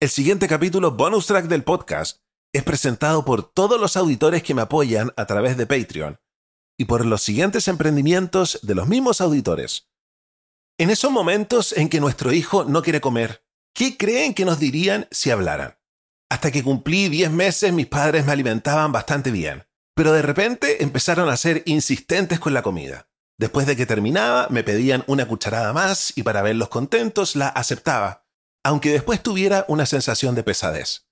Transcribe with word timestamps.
El 0.00 0.10
siguiente 0.10 0.46
capítulo 0.46 0.92
bonus 0.92 1.26
track 1.26 1.46
del 1.46 1.64
podcast 1.64 2.18
es 2.52 2.62
presentado 2.62 3.24
por 3.24 3.42
todos 3.42 3.80
los 3.80 3.96
auditores 3.96 4.44
que 4.44 4.54
me 4.54 4.62
apoyan 4.62 5.12
a 5.16 5.26
través 5.26 5.56
de 5.56 5.66
Patreon 5.66 6.20
y 6.78 6.84
por 6.84 7.04
los 7.04 7.20
siguientes 7.20 7.66
emprendimientos 7.66 8.60
de 8.62 8.76
los 8.76 8.86
mismos 8.86 9.20
auditores. 9.20 9.90
En 10.78 10.90
esos 10.90 11.10
momentos 11.10 11.76
en 11.76 11.88
que 11.88 11.98
nuestro 11.98 12.32
hijo 12.32 12.62
no 12.62 12.80
quiere 12.80 13.00
comer, 13.00 13.44
¿qué 13.74 13.96
creen 13.96 14.34
que 14.34 14.44
nos 14.44 14.60
dirían 14.60 15.08
si 15.10 15.32
hablaran? 15.32 15.80
Hasta 16.30 16.52
que 16.52 16.62
cumplí 16.62 17.08
10 17.08 17.32
meses 17.32 17.72
mis 17.72 17.88
padres 17.88 18.24
me 18.24 18.30
alimentaban 18.30 18.92
bastante 18.92 19.32
bien, 19.32 19.66
pero 19.96 20.12
de 20.12 20.22
repente 20.22 20.84
empezaron 20.84 21.28
a 21.28 21.36
ser 21.36 21.64
insistentes 21.66 22.38
con 22.38 22.54
la 22.54 22.62
comida. 22.62 23.10
Después 23.36 23.66
de 23.66 23.74
que 23.74 23.84
terminaba, 23.84 24.46
me 24.48 24.62
pedían 24.62 25.02
una 25.08 25.26
cucharada 25.26 25.72
más 25.72 26.16
y 26.16 26.22
para 26.22 26.42
verlos 26.42 26.68
contentos 26.68 27.34
la 27.34 27.48
aceptaba, 27.48 28.27
aunque 28.64 28.92
después 28.92 29.22
tuviera 29.22 29.64
una 29.68 29.86
sensación 29.86 30.34
de 30.34 30.42
pesadez. 30.42 31.06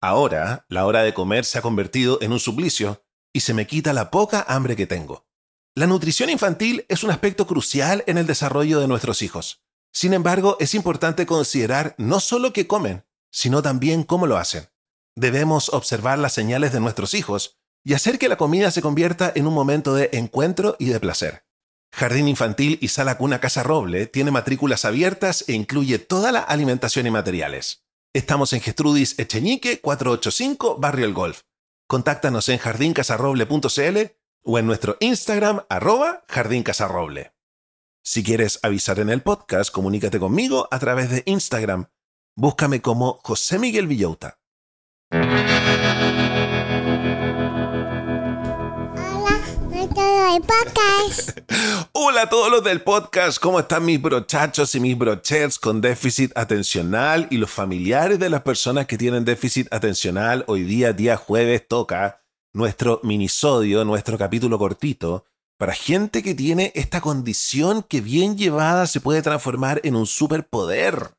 Ahora, 0.00 0.66
la 0.68 0.84
hora 0.86 1.02
de 1.02 1.14
comer 1.14 1.44
se 1.44 1.58
ha 1.58 1.62
convertido 1.62 2.18
en 2.22 2.32
un 2.32 2.40
suplicio 2.40 3.04
y 3.32 3.40
se 3.40 3.54
me 3.54 3.66
quita 3.66 3.92
la 3.92 4.10
poca 4.10 4.44
hambre 4.48 4.76
que 4.76 4.86
tengo. 4.86 5.26
La 5.74 5.86
nutrición 5.86 6.28
infantil 6.28 6.84
es 6.88 7.02
un 7.02 7.10
aspecto 7.10 7.46
crucial 7.46 8.04
en 8.06 8.18
el 8.18 8.26
desarrollo 8.26 8.80
de 8.80 8.88
nuestros 8.88 9.22
hijos. 9.22 9.62
Sin 9.92 10.12
embargo, 10.12 10.56
es 10.60 10.74
importante 10.74 11.24
considerar 11.24 11.94
no 11.98 12.20
solo 12.20 12.52
qué 12.52 12.66
comen, 12.66 13.04
sino 13.30 13.62
también 13.62 14.02
cómo 14.02 14.26
lo 14.26 14.36
hacen. 14.36 14.68
Debemos 15.16 15.68
observar 15.70 16.18
las 16.18 16.32
señales 16.32 16.72
de 16.72 16.80
nuestros 16.80 17.14
hijos 17.14 17.58
y 17.84 17.94
hacer 17.94 18.18
que 18.18 18.28
la 18.28 18.36
comida 18.36 18.70
se 18.70 18.82
convierta 18.82 19.32
en 19.34 19.46
un 19.46 19.54
momento 19.54 19.94
de 19.94 20.10
encuentro 20.12 20.76
y 20.78 20.86
de 20.86 21.00
placer. 21.00 21.44
Jardín 21.92 22.26
Infantil 22.26 22.78
y 22.80 22.88
Sala 22.88 23.18
Cuna 23.18 23.38
Casa 23.38 23.62
Roble 23.62 24.06
tiene 24.06 24.30
matrículas 24.30 24.84
abiertas 24.84 25.44
e 25.46 25.52
incluye 25.52 25.98
toda 25.98 26.32
la 26.32 26.40
alimentación 26.40 27.06
y 27.06 27.10
materiales. 27.10 27.84
Estamos 28.14 28.52
en 28.52 28.60
Gestrudis 28.60 29.18
Echeñique 29.18 29.80
485 29.80 30.78
Barrio 30.78 31.04
El 31.04 31.12
Golf. 31.12 31.42
Contáctanos 31.86 32.48
en 32.48 32.58
jardincasarroble.cl 32.58 33.98
o 34.44 34.58
en 34.58 34.66
nuestro 34.66 34.96
Instagram 35.00 35.62
arroba 35.68 36.24
jardincasarroble. 36.28 37.32
Si 38.02 38.24
quieres 38.24 38.58
avisar 38.62 38.98
en 38.98 39.10
el 39.10 39.22
podcast, 39.22 39.70
comunícate 39.70 40.18
conmigo 40.18 40.66
a 40.70 40.78
través 40.78 41.10
de 41.10 41.22
Instagram. 41.26 41.86
Búscame 42.34 42.80
como 42.80 43.20
José 43.22 43.58
Miguel 43.58 43.86
Villota. 43.86 44.38
Hola 51.92 52.22
a 52.22 52.30
todos 52.30 52.50
los 52.50 52.64
del 52.64 52.80
podcast, 52.80 53.38
¿cómo 53.38 53.60
están 53.60 53.84
mis 53.84 54.00
brochachos 54.00 54.74
y 54.74 54.80
mis 54.80 54.96
brochets 54.96 55.58
con 55.58 55.82
déficit 55.82 56.32
atencional 56.34 57.26
y 57.30 57.36
los 57.36 57.50
familiares 57.50 58.18
de 58.18 58.30
las 58.30 58.40
personas 58.40 58.86
que 58.86 58.96
tienen 58.96 59.26
déficit 59.26 59.68
atencional? 59.70 60.44
Hoy 60.46 60.62
día, 60.62 60.94
día 60.94 61.18
jueves, 61.18 61.68
toca 61.68 62.22
nuestro 62.54 63.00
minisodio, 63.02 63.84
nuestro 63.84 64.16
capítulo 64.16 64.58
cortito, 64.58 65.26
para 65.58 65.74
gente 65.74 66.22
que 66.22 66.34
tiene 66.34 66.72
esta 66.74 67.02
condición 67.02 67.82
que 67.82 68.00
bien 68.00 68.38
llevada 68.38 68.86
se 68.86 69.02
puede 69.02 69.20
transformar 69.20 69.82
en 69.84 69.96
un 69.96 70.06
superpoder. 70.06 71.10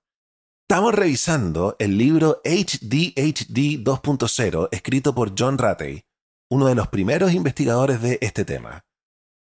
Estamos 0.67 0.95
revisando 0.95 1.75
el 1.77 1.99
libro 1.99 2.41
HDHD 2.43 3.83
2.0 3.83 4.69
escrito 4.71 5.13
por 5.13 5.33
John 5.37 5.59
Ratey, 5.59 6.03
uno 6.49 6.65
de 6.65 6.73
los 6.73 6.87
primeros 6.87 7.31
investigadores 7.31 8.01
de 8.01 8.17
este 8.19 8.43
tema. 8.43 8.83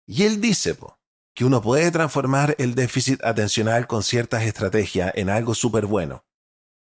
Y 0.06 0.24
él 0.24 0.40
dice 0.40 0.76
que 1.34 1.44
uno 1.44 1.62
puede 1.62 1.90
transformar 1.90 2.54
el 2.58 2.74
déficit 2.74 3.22
atencional 3.24 3.86
con 3.86 4.02
ciertas 4.02 4.42
estrategias 4.42 5.12
en 5.14 5.30
algo 5.30 5.54
súper 5.54 5.86
bueno. 5.86 6.24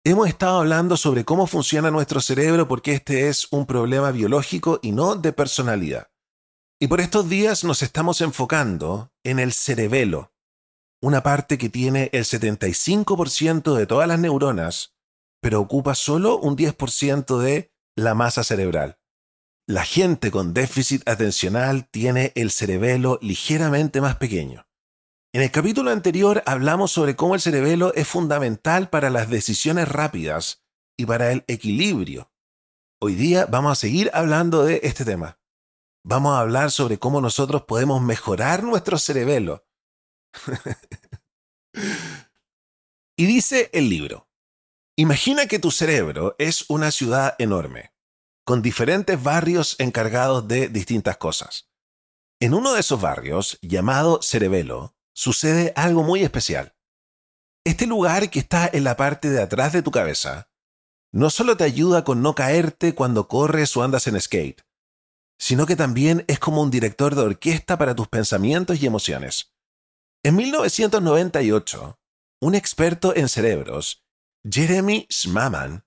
Hemos 0.05 0.29
estado 0.29 0.59
hablando 0.59 0.95
sobre 0.95 1.25
cómo 1.25 1.45
funciona 1.45 1.91
nuestro 1.91 2.21
cerebro 2.21 2.67
porque 2.67 2.93
este 2.93 3.27
es 3.27 3.47
un 3.51 3.65
problema 3.65 4.11
biológico 4.11 4.79
y 4.81 4.91
no 4.91 5.15
de 5.15 5.33
personalidad. 5.33 6.09
Y 6.79 6.87
por 6.87 7.01
estos 7.01 7.27
días 7.27 7.65
nos 7.65 7.81
estamos 7.81 8.21
enfocando 8.21 9.11
en 9.25 9.39
el 9.39 9.51
cerebelo, 9.51 10.33
una 11.01 11.21
parte 11.21 11.57
que 11.57 11.69
tiene 11.69 12.09
el 12.13 12.23
75% 12.23 13.75
de 13.75 13.85
todas 13.85 14.07
las 14.07 14.19
neuronas, 14.19 14.95
pero 15.41 15.59
ocupa 15.59 15.95
solo 15.95 16.37
un 16.37 16.55
10% 16.55 17.39
de 17.39 17.73
la 17.97 18.13
masa 18.13 18.45
cerebral. 18.45 18.98
La 19.69 19.85
gente 19.85 20.31
con 20.31 20.55
déficit 20.55 21.07
atencional 21.07 21.87
tiene 21.87 22.31
el 22.33 22.49
cerebelo 22.49 23.19
ligeramente 23.21 24.01
más 24.01 24.15
pequeño. 24.15 24.67
En 25.31 25.43
el 25.43 25.51
capítulo 25.51 25.91
anterior 25.91 26.41
hablamos 26.47 26.91
sobre 26.91 27.15
cómo 27.15 27.35
el 27.35 27.41
cerebelo 27.41 27.93
es 27.93 28.07
fundamental 28.07 28.89
para 28.89 29.11
las 29.11 29.29
decisiones 29.29 29.87
rápidas 29.87 30.65
y 30.97 31.05
para 31.05 31.31
el 31.31 31.45
equilibrio. 31.47 32.31
Hoy 32.99 33.13
día 33.13 33.45
vamos 33.45 33.73
a 33.73 33.75
seguir 33.75 34.09
hablando 34.15 34.63
de 34.63 34.79
este 34.81 35.05
tema. 35.05 35.39
Vamos 36.03 36.33
a 36.35 36.39
hablar 36.39 36.71
sobre 36.71 36.97
cómo 36.97 37.21
nosotros 37.21 37.65
podemos 37.65 38.01
mejorar 38.01 38.63
nuestro 38.63 38.97
cerebelo. 38.97 39.67
y 43.15 43.27
dice 43.27 43.69
el 43.71 43.87
libro, 43.87 44.31
imagina 44.97 45.45
que 45.45 45.59
tu 45.59 45.69
cerebro 45.69 46.35
es 46.39 46.65
una 46.69 46.89
ciudad 46.89 47.35
enorme 47.37 47.91
con 48.49 48.63
diferentes 48.63 49.21
barrios 49.21 49.75
encargados 49.77 50.47
de 50.47 50.69
distintas 50.69 51.17
cosas. 51.17 51.69
En 52.39 52.55
uno 52.55 52.73
de 52.73 52.79
esos 52.79 52.99
barrios, 52.99 53.59
llamado 53.61 54.23
Cerebelo, 54.23 54.95
sucede 55.13 55.71
algo 55.75 56.01
muy 56.01 56.23
especial. 56.23 56.73
Este 57.63 57.85
lugar 57.85 58.31
que 58.31 58.39
está 58.39 58.67
en 58.73 58.85
la 58.85 58.97
parte 58.97 59.29
de 59.29 59.39
atrás 59.39 59.71
de 59.71 59.83
tu 59.83 59.91
cabeza 59.91 60.49
no 61.11 61.29
solo 61.29 61.57
te 61.57 61.63
ayuda 61.63 62.03
con 62.03 62.23
no 62.23 62.33
caerte 62.33 62.95
cuando 62.95 63.27
corres 63.27 63.77
o 63.77 63.83
andas 63.83 64.07
en 64.07 64.19
skate, 64.19 64.63
sino 65.37 65.67
que 65.67 65.75
también 65.75 66.25
es 66.27 66.39
como 66.39 66.63
un 66.63 66.71
director 66.71 67.13
de 67.13 67.21
orquesta 67.21 67.77
para 67.77 67.93
tus 67.93 68.07
pensamientos 68.07 68.81
y 68.81 68.87
emociones. 68.87 69.53
En 70.23 70.35
1998, 70.35 71.99
un 72.41 72.55
experto 72.55 73.15
en 73.15 73.29
cerebros, 73.29 74.03
Jeremy 74.43 75.05
Schmaman, 75.11 75.85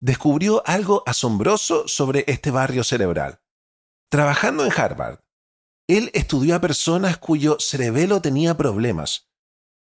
descubrió 0.00 0.62
algo 0.66 1.02
asombroso 1.06 1.86
sobre 1.86 2.24
este 2.26 2.50
barrio 2.50 2.84
cerebral. 2.84 3.40
Trabajando 4.10 4.64
en 4.64 4.72
Harvard, 4.72 5.20
él 5.86 6.10
estudió 6.14 6.56
a 6.56 6.60
personas 6.60 7.18
cuyo 7.18 7.58
cerebelo 7.60 8.20
tenía 8.20 8.56
problemas 8.56 9.30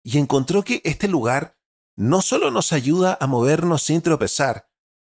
y 0.03 0.19
encontró 0.19 0.65
que 0.65 0.81
este 0.85 1.09
lugar 1.09 1.59
no 1.97 2.23
solo 2.23 2.51
nos 2.51 2.73
ayuda 2.73 3.19
a 3.21 3.27
movernos 3.27 3.83
sin 3.83 4.01
tropezar, 4.01 4.71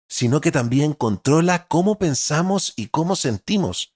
sino 0.07 0.41
que 0.41 0.51
también 0.51 0.93
controla 0.93 1.67
cómo 1.67 1.97
pensamos 1.97 2.73
y 2.75 2.87
cómo 2.87 3.15
sentimos. 3.15 3.95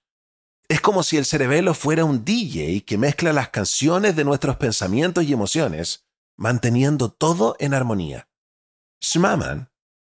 Es 0.69 0.81
como 0.81 1.03
si 1.03 1.17
el 1.17 1.25
cerebelo 1.25 1.73
fuera 1.73 2.05
un 2.05 2.25
DJ 2.25 2.83
que 2.85 2.97
mezcla 2.97 3.33
las 3.33 3.49
canciones 3.49 4.15
de 4.15 4.23
nuestros 4.23 4.55
pensamientos 4.55 5.25
y 5.25 5.33
emociones, 5.33 6.07
manteniendo 6.37 7.11
todo 7.11 7.55
en 7.59 7.73
armonía. 7.73 8.29
Schmaman 9.03 9.69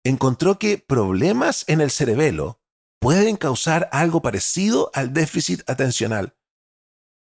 encontró 0.04 0.58
que 0.58 0.78
problemas 0.78 1.64
en 1.68 1.80
el 1.80 1.90
cerebelo 1.90 2.60
pueden 3.00 3.36
causar 3.36 3.88
algo 3.92 4.22
parecido 4.22 4.90
al 4.94 5.12
déficit 5.12 5.68
atencional. 5.68 6.36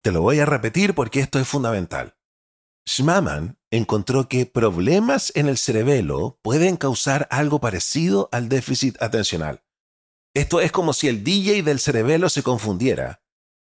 Te 0.03 0.11
lo 0.11 0.21
voy 0.21 0.39
a 0.39 0.45
repetir 0.45 0.93
porque 0.93 1.19
esto 1.19 1.39
es 1.39 1.47
fundamental. 1.47 2.17
Schmaman 2.87 3.59
encontró 3.71 4.27
que 4.27 4.45
problemas 4.45 5.31
en 5.35 5.47
el 5.47 5.57
cerebelo 5.57 6.39
pueden 6.41 6.77
causar 6.77 7.27
algo 7.31 7.59
parecido 7.59 8.29
al 8.31 8.49
déficit 8.49 9.01
atencional. 9.01 9.63
Esto 10.33 10.61
es 10.61 10.71
como 10.71 10.93
si 10.93 11.07
el 11.07 11.23
DJ 11.23 11.63
del 11.63 11.79
cerebelo 11.79 12.29
se 12.29 12.43
confundiera 12.43 13.21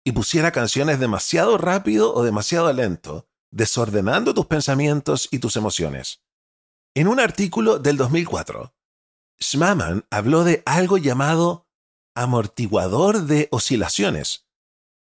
y 0.06 0.12
pusiera 0.12 0.52
canciones 0.52 1.00
demasiado 1.00 1.58
rápido 1.58 2.14
o 2.14 2.24
demasiado 2.24 2.72
lento, 2.72 3.28
desordenando 3.52 4.34
tus 4.34 4.46
pensamientos 4.46 5.28
y 5.32 5.40
tus 5.40 5.56
emociones. 5.56 6.24
En 6.96 7.08
un 7.08 7.20
artículo 7.20 7.80
del 7.80 7.98
2004, 7.98 8.74
Schmaman 9.42 10.06
habló 10.10 10.44
de 10.44 10.64
algo 10.66 10.98
llamado 10.98 11.68
amortiguador 12.16 13.24
de 13.24 13.48
oscilaciones. 13.52 14.48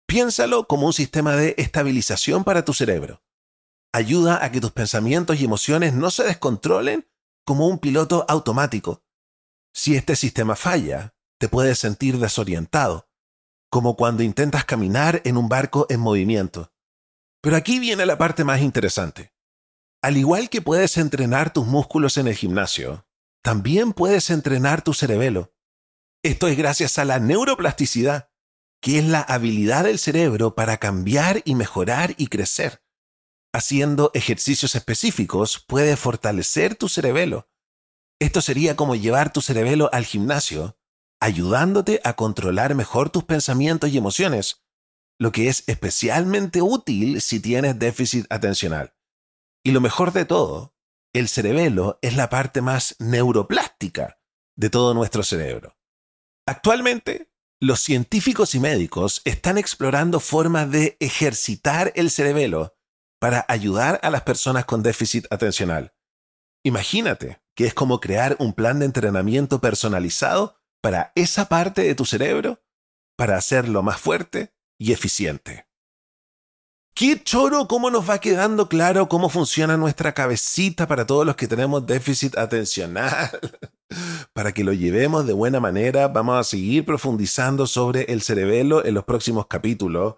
Piénsalo 0.06 0.66
como 0.66 0.86
un 0.86 0.92
sistema 0.92 1.36
de 1.36 1.54
estabilización 1.56 2.44
para 2.44 2.64
tu 2.64 2.74
cerebro. 2.74 3.22
Ayuda 3.92 4.44
a 4.44 4.52
que 4.52 4.60
tus 4.60 4.72
pensamientos 4.72 5.40
y 5.40 5.44
emociones 5.44 5.94
no 5.94 6.10
se 6.10 6.24
descontrolen 6.24 7.08
como 7.46 7.66
un 7.66 7.78
piloto 7.78 8.26
automático. 8.28 9.02
Si 9.72 9.96
este 9.96 10.16
sistema 10.16 10.54
falla, 10.54 11.14
te 11.38 11.48
puedes 11.48 11.78
sentir 11.78 12.18
desorientado, 12.18 13.08
como 13.70 13.96
cuando 13.96 14.22
intentas 14.22 14.66
caminar 14.66 15.22
en 15.24 15.38
un 15.38 15.48
barco 15.48 15.86
en 15.88 16.00
movimiento. 16.00 16.72
Pero 17.40 17.56
aquí 17.56 17.78
viene 17.78 18.04
la 18.04 18.18
parte 18.18 18.44
más 18.44 18.60
interesante. 18.60 19.32
Al 20.02 20.16
igual 20.16 20.50
que 20.50 20.60
puedes 20.60 20.98
entrenar 20.98 21.52
tus 21.52 21.66
músculos 21.66 22.18
en 22.18 22.28
el 22.28 22.34
gimnasio, 22.34 23.07
también 23.48 23.94
puedes 23.94 24.28
entrenar 24.28 24.82
tu 24.82 24.92
cerebelo. 24.92 25.54
Esto 26.22 26.48
es 26.48 26.58
gracias 26.58 26.98
a 26.98 27.06
la 27.06 27.18
neuroplasticidad, 27.18 28.30
que 28.82 28.98
es 28.98 29.06
la 29.06 29.22
habilidad 29.22 29.84
del 29.84 29.98
cerebro 29.98 30.54
para 30.54 30.76
cambiar 30.76 31.40
y 31.46 31.54
mejorar 31.54 32.14
y 32.18 32.26
crecer. 32.26 32.84
Haciendo 33.54 34.10
ejercicios 34.12 34.74
específicos 34.74 35.64
puede 35.66 35.96
fortalecer 35.96 36.74
tu 36.74 36.90
cerebelo. 36.90 37.48
Esto 38.20 38.42
sería 38.42 38.76
como 38.76 38.96
llevar 38.96 39.32
tu 39.32 39.40
cerebelo 39.40 39.88
al 39.94 40.04
gimnasio, 40.04 40.78
ayudándote 41.18 42.02
a 42.04 42.16
controlar 42.16 42.74
mejor 42.74 43.08
tus 43.08 43.24
pensamientos 43.24 43.88
y 43.88 43.96
emociones, 43.96 44.62
lo 45.18 45.32
que 45.32 45.48
es 45.48 45.64
especialmente 45.68 46.60
útil 46.60 47.22
si 47.22 47.40
tienes 47.40 47.78
déficit 47.78 48.26
atencional. 48.28 48.94
Y 49.64 49.70
lo 49.70 49.80
mejor 49.80 50.12
de 50.12 50.26
todo, 50.26 50.74
el 51.12 51.28
cerebelo 51.28 51.98
es 52.02 52.16
la 52.16 52.28
parte 52.28 52.60
más 52.60 52.96
neuroplástica 52.98 54.20
de 54.56 54.70
todo 54.70 54.94
nuestro 54.94 55.22
cerebro. 55.22 55.76
Actualmente, 56.46 57.30
los 57.60 57.80
científicos 57.80 58.54
y 58.54 58.60
médicos 58.60 59.20
están 59.24 59.58
explorando 59.58 60.20
formas 60.20 60.70
de 60.70 60.96
ejercitar 61.00 61.92
el 61.96 62.10
cerebelo 62.10 62.76
para 63.20 63.44
ayudar 63.48 64.00
a 64.02 64.10
las 64.10 64.22
personas 64.22 64.64
con 64.64 64.82
déficit 64.82 65.26
atencional. 65.30 65.94
Imagínate 66.64 67.40
que 67.54 67.66
es 67.66 67.74
como 67.74 68.00
crear 68.00 68.36
un 68.38 68.52
plan 68.52 68.78
de 68.78 68.86
entrenamiento 68.86 69.60
personalizado 69.60 70.60
para 70.80 71.12
esa 71.14 71.48
parte 71.48 71.82
de 71.82 71.94
tu 71.94 72.04
cerebro 72.04 72.62
para 73.16 73.36
hacerlo 73.36 73.82
más 73.82 74.00
fuerte 74.00 74.54
y 74.78 74.92
eficiente. 74.92 75.67
Qué 76.98 77.22
choro 77.22 77.68
cómo 77.68 77.92
nos 77.92 78.10
va 78.10 78.18
quedando 78.18 78.68
claro 78.68 79.08
cómo 79.08 79.28
funciona 79.28 79.76
nuestra 79.76 80.14
cabecita 80.14 80.88
para 80.88 81.06
todos 81.06 81.24
los 81.24 81.36
que 81.36 81.46
tenemos 81.46 81.86
déficit 81.86 82.36
atencional. 82.36 83.30
para 84.32 84.50
que 84.50 84.64
lo 84.64 84.72
llevemos 84.72 85.24
de 85.24 85.32
buena 85.32 85.60
manera, 85.60 86.08
vamos 86.08 86.40
a 86.40 86.42
seguir 86.42 86.84
profundizando 86.84 87.68
sobre 87.68 88.02
el 88.12 88.20
cerebelo 88.20 88.84
en 88.84 88.94
los 88.94 89.04
próximos 89.04 89.46
capítulos. 89.46 90.16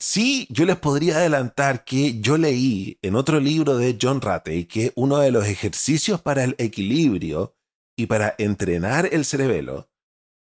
Sí, 0.00 0.46
yo 0.48 0.64
les 0.64 0.76
podría 0.76 1.18
adelantar 1.18 1.84
que 1.84 2.18
yo 2.22 2.38
leí 2.38 2.98
en 3.02 3.16
otro 3.16 3.38
libro 3.38 3.76
de 3.76 3.98
John 4.00 4.22
Ratey 4.22 4.64
que 4.64 4.94
uno 4.96 5.18
de 5.18 5.30
los 5.30 5.46
ejercicios 5.46 6.22
para 6.22 6.42
el 6.42 6.54
equilibrio 6.56 7.54
y 7.98 8.06
para 8.06 8.34
entrenar 8.38 9.10
el 9.12 9.26
cerebelo 9.26 9.90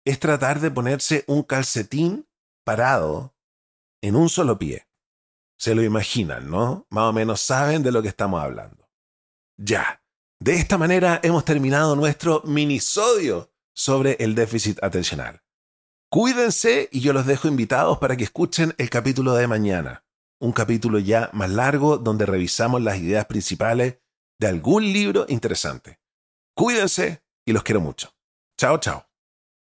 es 0.04 0.18
tratar 0.18 0.62
de 0.62 0.72
ponerse 0.72 1.26
un 1.28 1.44
calcetín 1.44 2.28
parado 2.66 3.36
en 4.02 4.16
un 4.16 4.30
solo 4.30 4.58
pie. 4.58 4.89
Se 5.60 5.76
lo 5.76 5.84
imaginan, 5.84 6.50
¿no? 6.50 6.88
Más 6.90 7.10
o 7.10 7.14
menos 7.14 7.42
saben 7.42 7.84
de 7.84 7.92
lo 7.92 8.02
que 8.02 8.08
estamos 8.08 8.42
hablando. 8.42 8.90
Ya, 9.58 10.02
de 10.40 10.56
esta 10.56 10.78
manera 10.78 11.20
hemos 11.22 11.44
terminado 11.44 11.98
nuestro 11.98 12.42
minisodio 12.46 13.52
sobre 13.74 14.16
el 14.20 14.36
déficit 14.36 14.82
atencional. 14.82 15.42
Cuídense 16.10 16.88
y 16.92 17.02
yo 17.02 17.12
los 17.12 17.26
dejo 17.26 17.50
invitados 17.50 17.98
para 17.98 18.16
que 18.16 18.24
escuchen 18.24 18.74
el 18.78 18.90
capítulo 18.90 19.34
de 19.36 19.48
mañana, 19.48 20.06
un 20.40 20.54
capítulo 20.54 20.98
ya 20.98 21.30
más 21.34 21.50
largo 21.50 21.98
donde 21.98 22.26
revisamos 22.26 22.82
las 22.82 22.98
ideas 22.98 23.26
principales 23.26 24.00
de 24.40 24.48
algún 24.48 24.84
libro 24.94 25.26
interesante. 25.28 26.00
Cuídense 26.56 27.22
y 27.46 27.52
los 27.52 27.64
quiero 27.64 27.82
mucho. 27.82 28.16
Chao, 28.58 28.78
chao. 28.80 29.09